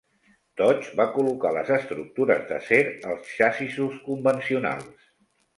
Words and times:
Dodge 0.61 0.95
va 1.01 1.05
col·locar 1.17 1.51
les 1.57 1.69
estructures 1.75 2.43
d'acer 2.53 2.81
als 3.13 3.31
xassissos 3.37 4.03
convencionals. 4.11 5.09